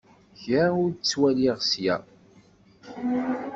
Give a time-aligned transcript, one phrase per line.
[0.39, 1.95] Kra ur t-ttwaliɣ ssya.